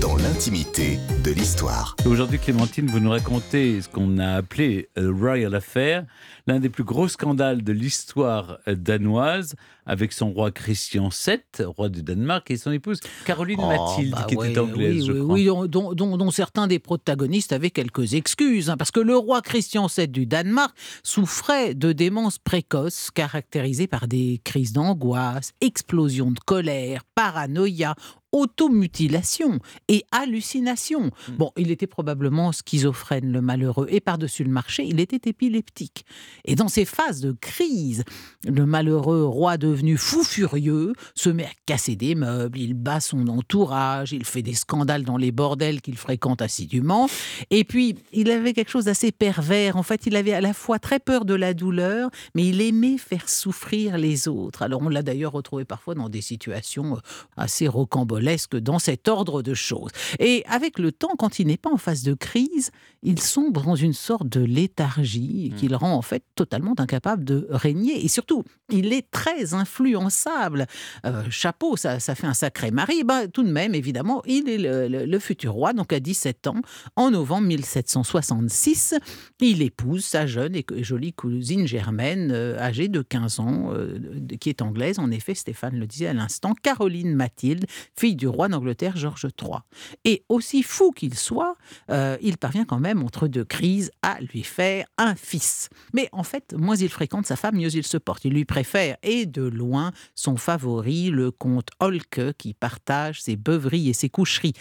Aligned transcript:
Dans 0.00 0.14
l'intimité 0.16 1.00
de 1.24 1.32
l'histoire. 1.32 1.96
Aujourd'hui, 2.06 2.38
Clémentine, 2.38 2.86
vous 2.86 3.00
nous 3.00 3.10
racontez 3.10 3.82
ce 3.82 3.88
qu'on 3.88 4.18
a 4.18 4.34
appelé 4.36 4.88
le 4.94 5.10
Royal 5.10 5.52
Affair, 5.52 6.06
l'un 6.46 6.60
des 6.60 6.68
plus 6.68 6.84
gros 6.84 7.08
scandales 7.08 7.64
de 7.64 7.72
l'histoire 7.72 8.58
danoise, 8.68 9.56
avec 9.84 10.12
son 10.12 10.30
roi 10.30 10.52
Christian 10.52 11.08
VII, 11.08 11.40
roi 11.64 11.88
de 11.88 12.00
Danemark, 12.02 12.48
et 12.52 12.56
son 12.56 12.70
épouse 12.70 13.00
Caroline 13.26 13.58
Oh, 13.60 13.66
Mathilde, 13.66 14.12
bah 14.12 14.26
qui 14.28 14.36
ouais, 14.36 14.50
était 14.50 14.60
anglaise, 14.60 15.00
oui, 15.00 15.06
je 15.06 15.12
oui, 15.12 15.18
crois. 15.18 15.34
oui, 15.34 15.44
dont, 15.46 15.66
dont- 15.66 15.92
dont- 15.94 16.16
dont 16.16 16.30
certains 16.30 16.68
des 16.68 16.78
protagonistes 16.78 17.52
avaient 17.52 17.70
quelques 17.70 18.14
excuses, 18.14 18.70
hein, 18.70 18.76
parce 18.76 18.92
que 18.92 19.00
le 19.00 19.16
roi 19.16 19.42
Christian 19.42 19.88
VII 19.88 20.06
du 20.06 20.26
Danemark 20.26 20.72
souffrait 21.02 21.74
de 21.74 21.90
démence 21.92 22.38
précoce, 22.38 23.10
caractérisée 23.10 23.88
par 23.88 24.06
des 24.06 24.40
crises 24.44 24.72
d'angoisse, 24.72 25.50
explosions 25.60 26.30
de 26.30 26.38
colère, 26.38 27.02
paranoïa, 27.16 27.96
automutilation 28.32 29.58
et 29.88 30.04
hallucination. 30.12 31.10
Hmm. 31.28 31.36
Bon, 31.38 31.52
il 31.56 31.70
était 31.70 31.86
probablement 31.86 32.52
schizophrène, 32.52 33.32
le 33.32 33.40
malheureux, 33.40 33.86
et 33.90 34.00
par-dessus 34.00 34.44
le 34.44 34.50
marché, 34.50 34.84
il 34.84 35.00
était 35.00 35.28
épileptique. 35.28 36.04
Et 36.44 36.54
dans 36.54 36.68
ces 36.68 36.84
phases 36.84 37.20
de 37.20 37.32
crise, 37.32 38.04
le 38.46 38.66
malheureux 38.66 39.24
roi 39.24 39.56
devenu 39.56 39.96
fou 39.96 40.22
furieux 40.22 40.92
se 41.14 41.30
met 41.30 41.44
à 41.44 41.50
casser 41.66 41.96
des 41.96 42.14
meubles, 42.14 42.58
il 42.58 42.74
bat 42.74 43.00
son 43.00 43.28
entourage, 43.28 44.12
il 44.12 44.24
fait 44.24 44.42
des 44.42 44.54
scandales 44.54 45.04
dans 45.04 45.16
les 45.16 45.32
bordels 45.32 45.80
qu'il 45.80 45.96
fréquente 45.96 46.42
assidûment. 46.42 47.08
Et 47.50 47.64
puis, 47.64 47.96
il 48.12 48.30
avait 48.30 48.52
quelque 48.52 48.70
chose 48.70 48.84
d'assez 48.84 49.12
pervers. 49.12 49.76
En 49.76 49.82
fait, 49.82 50.06
il 50.06 50.16
avait 50.16 50.32
à 50.32 50.40
la 50.40 50.52
fois 50.52 50.78
très 50.78 51.00
peur 51.00 51.24
de 51.24 51.34
la 51.34 51.54
douleur, 51.54 52.10
mais 52.34 52.46
il 52.46 52.60
aimait 52.60 52.98
faire 52.98 53.28
souffrir 53.28 53.98
les 53.98 54.28
autres. 54.28 54.62
Alors, 54.62 54.82
on 54.82 54.88
l'a 54.88 55.02
d'ailleurs 55.02 55.32
retrouvé 55.32 55.64
parfois 55.64 55.94
dans 55.94 56.08
des 56.08 56.20
situations 56.20 56.96
euh, 56.96 57.00
assez 57.36 57.68
rocambolesques 57.68 58.19
dans 58.54 58.78
cet 58.78 59.08
ordre 59.08 59.42
de 59.42 59.54
choses. 59.54 59.90
Et 60.18 60.44
avec 60.48 60.78
le 60.78 60.92
temps, 60.92 61.14
quand 61.18 61.38
il 61.38 61.46
n'est 61.48 61.56
pas 61.56 61.70
en 61.70 61.76
phase 61.76 62.02
de 62.02 62.14
crise, 62.14 62.70
il 63.02 63.20
sombre 63.20 63.62
dans 63.64 63.76
une 63.76 63.92
sorte 63.94 64.28
de 64.28 64.40
léthargie 64.40 65.52
qui 65.56 65.68
le 65.68 65.76
rend 65.76 65.94
en 65.94 66.02
fait 66.02 66.22
totalement 66.34 66.74
incapable 66.78 67.24
de 67.24 67.46
régner. 67.50 68.04
Et 68.04 68.08
surtout, 68.08 68.44
il 68.70 68.92
est 68.92 69.10
très 69.10 69.54
influençable. 69.54 70.66
Euh, 71.06 71.22
chapeau, 71.30 71.76
ça, 71.76 71.98
ça 72.00 72.14
fait 72.14 72.26
un 72.26 72.34
sacré 72.34 72.70
mari. 72.70 73.04
Ben, 73.04 73.28
tout 73.28 73.42
de 73.42 73.50
même, 73.50 73.74
évidemment, 73.74 74.22
il 74.26 74.48
est 74.48 74.58
le, 74.58 74.88
le- 74.88 75.06
le 75.06 75.18
futur 75.18 75.52
roi, 75.52 75.72
donc 75.72 75.92
à 75.92 76.00
17 76.00 76.46
ans, 76.48 76.60
en 76.96 77.10
novembre 77.10 77.46
1766. 77.48 78.94
Il 79.40 79.62
épouse 79.62 80.04
sa 80.04 80.26
jeune 80.26 80.54
et 80.54 80.64
jolie 80.82 81.12
cousine 81.12 81.66
germaine, 81.66 82.30
euh, 82.32 82.58
âgée 82.58 82.88
de 82.88 83.02
15 83.02 83.40
ans, 83.40 83.70
euh, 83.72 83.98
qui 84.40 84.48
est 84.48 84.62
anglaise, 84.62 84.98
en 84.98 85.10
effet, 85.10 85.34
Stéphane 85.34 85.78
le 85.78 85.86
disait 85.86 86.08
à 86.08 86.12
l'instant, 86.12 86.54
Caroline 86.62 87.14
Mathilde, 87.14 87.66
fille 87.98 88.09
du 88.14 88.28
roi 88.28 88.48
d'Angleterre 88.48 88.96
Georges 88.96 89.28
III. 89.40 89.60
Et 90.04 90.24
aussi 90.28 90.62
fou 90.62 90.92
qu'il 90.92 91.14
soit, 91.14 91.56
euh, 91.90 92.16
il 92.20 92.38
parvient 92.38 92.64
quand 92.64 92.78
même, 92.78 93.02
entre 93.02 93.28
deux 93.28 93.44
crises, 93.44 93.90
à 94.02 94.20
lui 94.20 94.42
faire 94.42 94.86
un 94.98 95.14
fils. 95.14 95.68
Mais 95.92 96.08
en 96.12 96.22
fait, 96.22 96.54
moins 96.56 96.76
il 96.76 96.88
fréquente 96.88 97.26
sa 97.26 97.36
femme, 97.36 97.56
mieux 97.56 97.74
il 97.74 97.86
se 97.86 97.96
porte. 97.96 98.24
Il 98.24 98.32
lui 98.32 98.44
préfère, 98.44 98.96
et 99.02 99.26
de 99.26 99.42
loin, 99.42 99.92
son 100.14 100.36
favori, 100.36 101.10
le 101.10 101.30
comte 101.30 101.68
Holke, 101.80 102.32
qui 102.38 102.54
partage 102.54 103.22
ses 103.22 103.36
beuveries 103.36 103.88
et 103.88 103.92
ses 103.92 104.08
coucheries. 104.08 104.54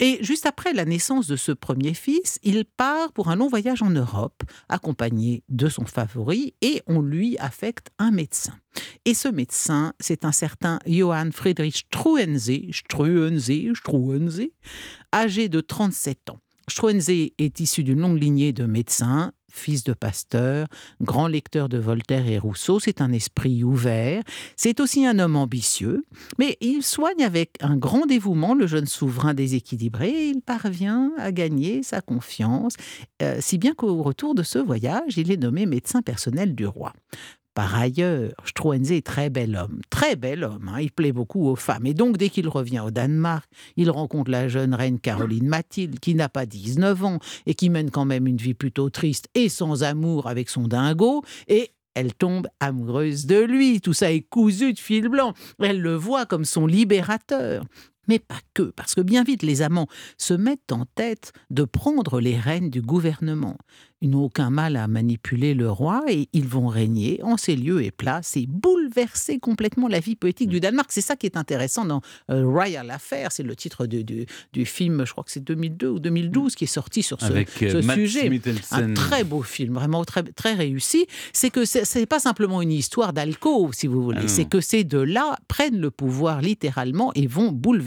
Et 0.00 0.18
juste 0.22 0.46
après 0.46 0.72
la 0.72 0.84
naissance 0.84 1.26
de 1.26 1.36
ce 1.36 1.52
premier 1.52 1.94
fils, 1.94 2.38
il 2.42 2.64
part 2.64 3.12
pour 3.12 3.28
un 3.28 3.36
long 3.36 3.48
voyage 3.48 3.82
en 3.82 3.90
Europe, 3.90 4.42
accompagné 4.68 5.42
de 5.48 5.68
son 5.68 5.86
favori, 5.86 6.54
et 6.60 6.82
on 6.86 7.00
lui 7.00 7.36
affecte 7.38 7.88
un 7.98 8.10
médecin. 8.10 8.54
Et 9.04 9.14
ce 9.14 9.28
médecin, 9.28 9.92
c'est 10.00 10.24
un 10.24 10.32
certain 10.32 10.78
Johann 10.86 11.32
Friedrich 11.32 11.86
Struense, 11.86 12.50
Struense, 12.94 13.50
Struense, 13.74 14.40
âgé 15.12 15.48
de 15.48 15.60
37 15.60 16.30
ans. 16.30 16.38
Struense 16.68 17.08
est 17.08 17.60
issu 17.60 17.82
d'une 17.82 18.00
longue 18.00 18.22
lignée 18.22 18.52
de 18.52 18.66
médecins, 18.66 19.32
fils 19.50 19.82
de 19.82 19.92
pasteur, 19.94 20.68
grand 21.00 21.26
lecteur 21.26 21.68
de 21.68 21.76
Voltaire 21.78 22.28
et 22.28 22.38
Rousseau, 22.38 22.78
c'est 22.78 23.00
un 23.00 23.10
esprit 23.10 23.64
ouvert, 23.64 24.22
c'est 24.56 24.78
aussi 24.78 25.06
un 25.06 25.18
homme 25.18 25.34
ambitieux, 25.34 26.04
mais 26.38 26.56
il 26.60 26.82
soigne 26.82 27.24
avec 27.24 27.56
un 27.60 27.76
grand 27.76 28.06
dévouement 28.06 28.54
le 28.54 28.68
jeune 28.68 28.86
souverain 28.86 29.34
déséquilibré. 29.34 30.10
Et 30.10 30.28
il 30.28 30.40
parvient 30.40 31.10
à 31.18 31.32
gagner 31.32 31.82
sa 31.82 32.00
confiance, 32.00 32.74
euh, 33.22 33.38
si 33.40 33.58
bien 33.58 33.74
qu'au 33.74 34.02
retour 34.02 34.36
de 34.36 34.44
ce 34.44 34.58
voyage, 34.58 35.16
il 35.16 35.32
est 35.32 35.36
nommé 35.36 35.66
médecin 35.66 36.00
personnel 36.00 36.54
du 36.54 36.66
roi. 36.66 36.92
Par 37.54 37.74
ailleurs, 37.76 38.32
Struense 38.44 38.90
est 38.90 39.06
très 39.06 39.30
bel 39.30 39.54
homme, 39.56 39.80
très 39.88 40.16
bel 40.16 40.42
homme, 40.42 40.68
hein, 40.68 40.80
il 40.80 40.90
plaît 40.90 41.12
beaucoup 41.12 41.46
aux 41.46 41.54
femmes. 41.54 41.86
Et 41.86 41.94
donc, 41.94 42.16
dès 42.16 42.28
qu'il 42.28 42.48
revient 42.48 42.80
au 42.80 42.90
Danemark, 42.90 43.48
il 43.76 43.90
rencontre 43.90 44.30
la 44.30 44.48
jeune 44.48 44.74
reine 44.74 44.98
Caroline 44.98 45.46
Mathilde, 45.46 46.00
qui 46.00 46.16
n'a 46.16 46.28
pas 46.28 46.46
19 46.46 47.04
ans 47.04 47.18
et 47.46 47.54
qui 47.54 47.70
mène 47.70 47.90
quand 47.90 48.04
même 48.04 48.26
une 48.26 48.38
vie 48.38 48.54
plutôt 48.54 48.90
triste 48.90 49.28
et 49.34 49.48
sans 49.48 49.84
amour 49.84 50.26
avec 50.26 50.48
son 50.48 50.66
dingo. 50.66 51.22
Et 51.46 51.70
elle 51.94 52.12
tombe 52.12 52.48
amoureuse 52.58 53.26
de 53.26 53.40
lui. 53.40 53.80
Tout 53.80 53.92
ça 53.92 54.10
est 54.10 54.22
cousu 54.22 54.72
de 54.72 54.78
fil 54.78 55.08
blanc. 55.08 55.32
Elle 55.60 55.80
le 55.80 55.94
voit 55.94 56.26
comme 56.26 56.44
son 56.44 56.66
libérateur. 56.66 57.64
Mais 58.08 58.18
pas 58.18 58.38
que, 58.54 58.62
parce 58.62 58.94
que 58.94 59.00
bien 59.00 59.24
vite 59.24 59.42
les 59.42 59.62
amants 59.62 59.86
se 60.18 60.34
mettent 60.34 60.72
en 60.72 60.84
tête 60.94 61.32
de 61.50 61.64
prendre 61.64 62.20
les 62.20 62.36
rênes 62.38 62.70
du 62.70 62.82
gouvernement. 62.82 63.56
Ils 64.00 64.10
n'ont 64.10 64.24
aucun 64.24 64.50
mal 64.50 64.76
à 64.76 64.86
manipuler 64.86 65.54
le 65.54 65.70
roi 65.70 66.02
et 66.08 66.28
ils 66.34 66.46
vont 66.46 66.66
régner 66.66 67.20
en 67.22 67.38
ces 67.38 67.56
lieux 67.56 67.82
et 67.82 67.90
places 67.90 68.36
et 68.36 68.46
bouleverser 68.46 69.38
complètement 69.38 69.88
la 69.88 69.98
vie 70.00 70.14
politique 70.16 70.50
du 70.50 70.60
Danemark. 70.60 70.90
C'est 70.92 71.00
ça 71.00 71.16
qui 71.16 71.24
est 71.24 71.38
intéressant 71.38 71.86
dans 71.86 72.02
euh, 72.30 72.44
Royal 72.46 72.90
Affair, 72.90 73.32
c'est 73.32 73.42
le 73.42 73.56
titre 73.56 73.86
du, 73.86 74.04
du- 74.04 74.26
du 74.52 74.66
film, 74.66 75.06
je 75.06 75.12
crois 75.12 75.24
que 75.24 75.30
c'est 75.30 75.42
2002 75.42 75.88
ou 75.88 75.98
2012 76.00 76.54
qui 76.54 76.64
est 76.64 76.66
sorti 76.66 77.02
sur 77.02 77.18
ce, 77.20 77.26
Avec 77.26 77.48
euh, 77.62 77.80
ce 77.80 77.86
Matt 77.86 77.96
sujet. 77.96 78.28
Un 78.72 78.92
très 78.94 79.24
beau 79.24 79.40
film, 79.42 79.74
vraiment 79.74 80.04
très, 80.04 80.22
très 80.22 80.52
réussi. 80.52 81.06
C'est 81.32 81.48
que 81.50 81.64
c'est 81.64 81.84
c'est 81.86 82.04
pas 82.06 82.20
simplement 82.20 82.60
une 82.60 82.72
histoire 82.72 83.12
d'alcôve, 83.14 83.72
si 83.74 83.86
vous 83.86 84.02
voulez. 84.02 84.20
Ah 84.24 84.28
c'est 84.28 84.44
que 84.44 84.60
ces 84.60 84.84
deux-là 84.84 85.38
prennent 85.48 85.80
le 85.80 85.90
pouvoir 85.90 86.42
littéralement 86.42 87.10
et 87.14 87.26
vont 87.26 87.52
bouleverser, 87.52 87.84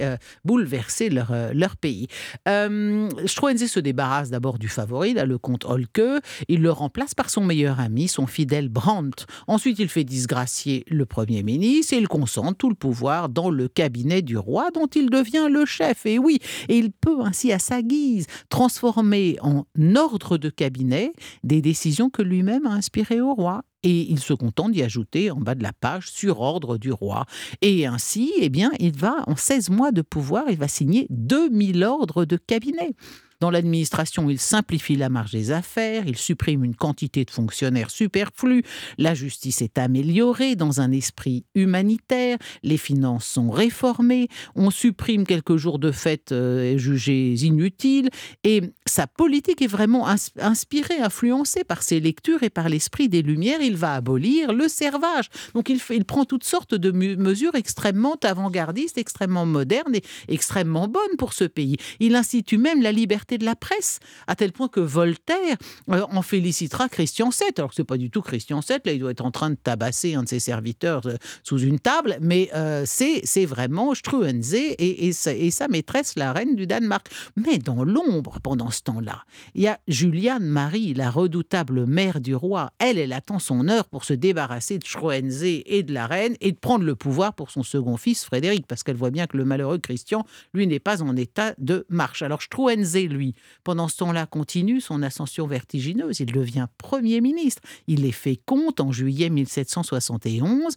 euh, 0.00 0.16
bouleverser 0.44 1.10
leur, 1.10 1.32
euh, 1.32 1.52
leur 1.54 1.76
pays. 1.76 2.08
Euh, 2.48 3.08
se 3.26 3.80
débarrasse 3.80 4.30
d'abord 4.30 4.58
du 4.58 4.68
favori, 4.68 5.14
le 5.14 5.38
comte 5.38 5.64
Holke. 5.64 6.22
Il 6.48 6.62
le 6.62 6.70
remplace 6.70 7.14
par 7.14 7.30
son 7.30 7.44
meilleur 7.44 7.80
ami, 7.80 8.08
son 8.08 8.26
fidèle 8.26 8.68
Brandt. 8.68 9.24
Ensuite, 9.46 9.78
il 9.78 9.88
fait 9.88 10.04
disgracier 10.04 10.84
le 10.88 11.06
Premier 11.06 11.42
ministre 11.42 11.94
et 11.94 11.98
il 11.98 12.08
concentre 12.08 12.56
tout 12.56 12.68
le 12.68 12.74
pouvoir 12.74 13.28
dans 13.28 13.50
le 13.50 13.68
cabinet 13.68 14.22
du 14.22 14.36
roi 14.36 14.70
dont 14.72 14.86
il 14.86 15.10
devient 15.10 15.48
le 15.50 15.64
chef. 15.64 16.06
Et 16.06 16.18
oui, 16.18 16.38
il 16.68 16.92
peut 16.92 17.20
ainsi, 17.22 17.52
à 17.52 17.58
sa 17.58 17.82
guise, 17.82 18.26
transformer 18.48 19.38
en 19.40 19.64
ordre 19.96 20.38
de 20.38 20.50
cabinet 20.50 21.12
des 21.44 21.62
décisions 21.62 22.10
que 22.10 22.22
lui-même 22.22 22.66
a 22.66 22.70
inspirées 22.70 23.20
au 23.20 23.34
roi. 23.34 23.62
Et 23.82 24.10
il 24.10 24.20
se 24.20 24.32
contente 24.32 24.72
d'y 24.72 24.82
ajouter 24.82 25.30
en 25.30 25.40
bas 25.40 25.54
de 25.54 25.62
la 25.62 25.72
page 25.72 26.10
sur 26.10 26.40
ordre 26.40 26.78
du 26.78 26.92
roi. 26.92 27.26
Et 27.62 27.86
ainsi, 27.86 28.32
eh 28.38 28.48
bien, 28.48 28.70
il 28.78 28.96
va, 28.96 29.24
en 29.26 29.36
16 29.36 29.70
mois 29.70 29.92
de 29.92 30.02
pouvoir, 30.02 30.44
il 30.50 30.56
va 30.56 30.68
signer 30.68 31.06
2000 31.10 31.82
ordres 31.84 32.24
de 32.24 32.36
cabinet. 32.36 32.94
Dans 33.42 33.50
l'administration, 33.50 34.30
il 34.30 34.38
simplifie 34.38 34.94
la 34.94 35.08
marge 35.08 35.32
des 35.32 35.50
affaires, 35.50 36.04
il 36.06 36.16
supprime 36.16 36.62
une 36.62 36.76
quantité 36.76 37.24
de 37.24 37.30
fonctionnaires 37.32 37.90
superflus, 37.90 38.62
la 38.98 39.14
justice 39.14 39.62
est 39.62 39.78
améliorée 39.78 40.54
dans 40.54 40.80
un 40.80 40.92
esprit 40.92 41.44
humanitaire, 41.56 42.38
les 42.62 42.76
finances 42.76 43.26
sont 43.26 43.50
réformées, 43.50 44.28
on 44.54 44.70
supprime 44.70 45.26
quelques 45.26 45.56
jours 45.56 45.80
de 45.80 45.90
fête 45.90 46.30
euh, 46.30 46.78
jugés 46.78 47.32
inutiles, 47.32 48.10
et 48.44 48.62
sa 48.86 49.08
politique 49.08 49.60
est 49.60 49.66
vraiment 49.66 50.06
ins- 50.06 50.30
inspirée, 50.38 51.00
influencée 51.00 51.64
par 51.64 51.82
ses 51.82 51.98
lectures 51.98 52.44
et 52.44 52.50
par 52.50 52.68
l'esprit 52.68 53.08
des 53.08 53.22
Lumières. 53.22 53.60
Il 53.60 53.74
va 53.74 53.94
abolir 53.94 54.52
le 54.52 54.68
servage. 54.68 55.30
Donc 55.54 55.68
il, 55.68 56.04
prend 56.04 56.24
toutes 56.24 56.44
sortes 56.44 56.76
de 56.76 56.92
mesures 56.92 57.56
extrêmement 57.56 58.16
avant-gardistes, 58.22 58.98
extrêmement 58.98 59.46
modernes 59.46 59.96
et 59.96 60.02
extrêmement 60.28 60.86
bonnes 60.86 61.16
pour 61.18 61.32
ce 61.32 61.42
pays. 61.42 61.76
Il 61.98 62.14
institue 62.14 62.58
même 62.58 62.82
la 62.82 62.92
liberté 62.92 63.31
de 63.38 63.44
la 63.44 63.56
presse, 63.56 64.00
à 64.26 64.36
tel 64.36 64.52
point 64.52 64.68
que 64.68 64.80
Voltaire 64.80 65.56
euh, 65.90 66.04
en 66.10 66.22
félicitera 66.22 66.88
Christian 66.88 67.30
VII. 67.30 67.48
Alors 67.56 67.70
que 67.70 67.76
c'est 67.76 67.84
pas 67.84 67.96
du 67.96 68.10
tout 68.10 68.22
Christian 68.22 68.60
VII, 68.60 68.78
là 68.84 68.92
il 68.92 69.00
doit 69.00 69.10
être 69.10 69.24
en 69.24 69.30
train 69.30 69.50
de 69.50 69.56
tabasser 69.56 70.14
un 70.14 70.22
de 70.22 70.28
ses 70.28 70.40
serviteurs 70.40 71.06
euh, 71.06 71.16
sous 71.42 71.58
une 71.58 71.78
table, 71.78 72.18
mais 72.20 72.50
euh, 72.54 72.84
c'est 72.86 73.46
vraiment 73.46 73.94
Struense 73.94 74.52
et, 74.52 75.12
sa, 75.12 75.34
et 75.34 75.50
sa 75.50 75.68
maîtresse, 75.68 76.14
la 76.16 76.32
reine 76.32 76.56
du 76.56 76.66
Danemark. 76.66 77.08
Mais 77.36 77.58
dans 77.58 77.84
l'ombre, 77.84 78.38
pendant 78.42 78.70
ce 78.70 78.82
temps-là, 78.82 79.24
il 79.54 79.62
y 79.62 79.68
a 79.68 79.78
Juliane 79.88 80.44
Marie, 80.44 80.94
la 80.94 81.10
redoutable 81.10 81.86
mère 81.86 82.20
du 82.20 82.34
roi. 82.34 82.72
Elle, 82.78 82.98
elle 82.98 83.12
attend 83.12 83.38
son 83.38 83.68
heure 83.68 83.86
pour 83.88 84.04
se 84.04 84.12
débarrasser 84.12 84.78
de 84.78 84.84
Struense 84.84 85.42
et 85.42 85.82
de 85.82 85.92
la 85.92 86.06
reine 86.06 86.36
et 86.40 86.52
de 86.52 86.56
prendre 86.58 86.84
le 86.84 86.94
pouvoir 86.94 87.34
pour 87.34 87.50
son 87.50 87.62
second 87.62 87.96
fils, 87.96 88.24
Frédéric, 88.24 88.66
parce 88.66 88.82
qu'elle 88.82 88.96
voit 88.96 89.10
bien 89.10 89.26
que 89.26 89.36
le 89.36 89.44
malheureux 89.44 89.78
Christian, 89.78 90.24
lui, 90.54 90.66
n'est 90.66 90.80
pas 90.80 91.02
en 91.02 91.16
état 91.16 91.54
de 91.58 91.86
marche. 91.88 92.22
Alors 92.22 92.42
Struense, 92.42 92.94
lui, 92.94 93.21
Pendant 93.64 93.88
ce 93.88 93.98
temps-là, 93.98 94.26
continue 94.26 94.80
son 94.80 95.02
ascension 95.02 95.46
vertigineuse. 95.46 96.20
Il 96.20 96.32
devient 96.32 96.66
Premier 96.78 97.20
ministre. 97.20 97.62
Il 97.86 98.04
est 98.04 98.12
fait 98.12 98.36
comte 98.36 98.80
en 98.80 98.92
juillet 98.92 99.30
1771. 99.30 100.74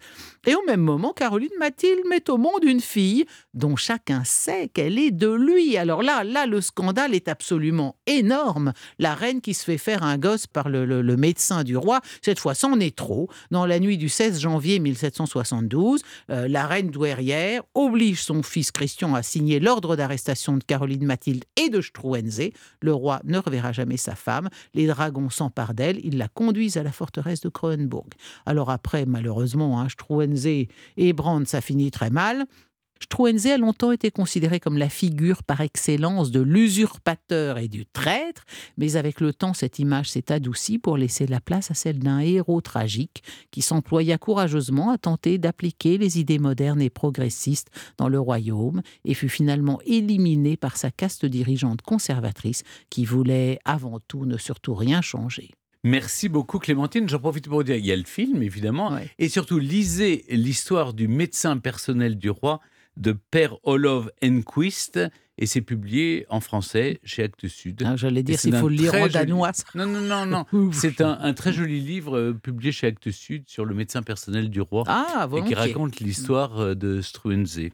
Et 0.48 0.56
au 0.56 0.64
même 0.68 0.82
moment, 0.82 1.14
Caroline 1.14 1.50
Mathilde 1.60 2.02
met 2.10 2.30
au 2.30 2.38
monde 2.38 2.64
une 2.64 2.82
fille 2.82 3.26
dont 3.54 3.76
chacun 3.76 4.24
sait 4.24 4.70
qu'elle 4.70 5.00
est 5.00 5.12
de 5.12 5.30
lui. 5.30 5.78
Alors 5.78 6.04
là, 6.04 6.24
là, 6.24 6.46
le 6.46 6.62
scandale 6.62 7.14
est 7.14 7.28
absolument 7.28 7.96
énorme. 8.08 8.74
La 9.00 9.16
reine 9.16 9.42
qui 9.42 9.54
se 9.54 9.64
fait 9.64 9.78
faire 9.78 10.04
un 10.04 10.18
gosse 10.18 10.48
par 10.48 10.70
le, 10.70 10.86
le 10.86 11.18
médecin 11.18 11.64
du 11.64 11.78
roi, 11.78 12.02
cette 12.22 12.40
fois, 12.40 12.54
c'en 12.54 12.80
est 12.80 12.96
trop. 12.96 13.30
Dans 13.52 13.66
la 13.66 13.80
nuit 13.80 13.98
du 13.98 14.10
16 14.10 14.40
janvier 14.40 14.80
1772, 14.80 16.02
euh, 16.30 16.48
la 16.48 16.68
reine 16.68 16.90
douairière 16.90 17.64
oblige 17.74 18.24
son 18.24 18.44
fils 18.44 18.72
Christian 18.72 19.16
à 19.16 19.24
signer 19.24 19.60
l'ordre 19.60 19.96
d'arrestation 19.96 20.58
de 20.58 20.64
Caroline 20.64 21.06
Mathilde 21.06 21.46
et 21.56 21.70
de 21.70 21.82
Struensee. 21.82 22.35
Le 22.82 22.94
roi 22.94 23.22
ne 23.24 23.38
reverra 23.38 23.72
jamais 23.72 23.98
sa 23.98 24.16
femme. 24.16 24.50
Les 24.74 24.88
dragons 24.88 25.30
s'emparent 25.30 25.74
d'elle. 25.74 26.00
Ils 26.04 26.18
la 26.18 26.28
conduisent 26.28 26.78
à 26.78 26.84
la 26.84 26.92
forteresse 26.92 27.42
de 27.42 27.50
Kronenburg. 27.50 28.10
Alors 28.46 28.70
après, 28.70 29.06
malheureusement, 29.06 29.80
hein, 29.80 29.90
Struensee 29.90 30.68
et 30.98 31.14
Brand, 31.14 31.48
ça 31.48 31.62
finit 31.62 31.92
très 31.92 32.10
mal. 32.10 32.46
Struensee 33.02 33.52
a 33.52 33.58
longtemps 33.58 33.92
été 33.92 34.10
considéré 34.10 34.60
comme 34.60 34.78
la 34.78 34.90
figure 34.90 35.44
par 35.44 35.62
excellence 35.62 36.32
de 36.32 36.40
l'usurpateur 36.40 37.58
et 37.58 37.68
du 37.68 37.86
traître, 37.86 38.46
mais 38.78 38.96
avec 38.96 39.20
le 39.20 39.34
temps, 39.34 39.54
cette 39.54 39.80
image 39.80 40.10
s'est 40.10 40.32
adoucie 40.32 40.80
pour 40.80 40.98
laisser 40.98 41.28
la 41.28 41.42
place 41.42 41.72
à 41.72 41.74
celle 41.74 42.00
d'un 42.00 42.20
héros 42.20 42.62
tragique 42.62 43.24
qui 43.52 43.62
s'employa 43.62 44.18
courageusement 44.18 44.92
à 44.92 44.98
tenter 44.98 45.38
d'appliquer 45.38 45.98
les 45.98 46.20
idées 46.20 46.40
modernes 46.40 46.82
et 46.82 46.90
progressistes 46.90 47.70
dans 47.98 48.08
le 48.08 48.20
royaume 48.20 48.82
et 49.04 49.14
fut 49.14 49.30
finalement 49.30 49.80
éliminé 49.86 50.56
par 50.56 50.78
sa 50.78 50.90
caste 50.90 51.26
dirigeante 51.26 51.82
conservatrice 51.82 52.64
qui 52.90 53.04
voulait 53.06 53.60
avant 53.66 54.00
tout 54.00 54.26
ne 54.26 54.38
surtout 54.38 54.74
rien 54.74 55.02
changer. 55.02 55.52
Merci 55.84 56.30
beaucoup 56.30 56.58
Clémentine. 56.58 57.08
J'en 57.08 57.20
profite 57.20 57.48
pour 57.48 57.64
dire, 57.64 57.76
il 57.76 57.86
y 57.86 57.92
a 57.92 57.96
le 57.96 58.06
film 58.06 58.42
évidemment, 58.42 58.98
et 59.20 59.30
surtout 59.30 59.60
lisez 59.60 60.26
l'histoire 60.30 60.96
du 60.96 61.08
médecin 61.08 61.58
personnel 61.58 62.18
du 62.18 62.32
roi 62.32 62.60
de 62.98 63.12
Père 63.14 63.58
Olof 63.64 64.08
Enquist 64.24 65.00
et 65.38 65.46
c'est 65.48 65.62
publié 65.62 66.26
en 66.30 66.40
français 66.40 67.00
chez 67.04 67.24
Actes 67.24 67.48
Sud. 67.48 67.84
Ah, 67.86 67.96
J'allais 67.98 68.24
dire 68.24 68.40
s'il 68.40 68.56
faut 68.56 68.70
le 68.70 68.76
lire 68.76 68.94
en 68.94 69.08
danois. 69.08 69.52
Non, 69.74 69.86
non, 69.86 70.02
non, 70.02 70.26
non. 70.26 70.72
c'est 70.72 71.02
un, 71.02 71.34
très 71.34 71.52
joli 71.52 71.82
livre 71.82 72.18
euh, 72.18 72.34
publié 72.34 72.72
chez 72.72 72.88
Actes 72.88 73.12
Sud 73.12 73.44
sur 73.48 73.66
le 73.66 73.76
médecin 73.76 74.02
personnel 74.02 74.50
du 74.50 74.62
roi 74.62 74.84
ah, 74.88 75.28
et 75.36 75.44
qui 75.44 75.54
raconte 75.54 76.00
l'histoire 76.00 76.60
euh, 76.60 76.74
de 76.74 77.02
Struensee. 77.02 77.74